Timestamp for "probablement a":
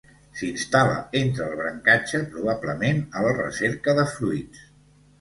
2.33-3.25